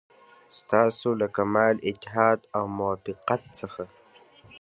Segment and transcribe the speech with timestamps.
[0.59, 3.83] ستاسو له کمال اتحاد او موافقت څخه.